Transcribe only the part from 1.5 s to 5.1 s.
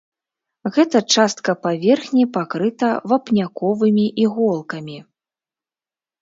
паверхні пакрыта вапняковымі іголкамі.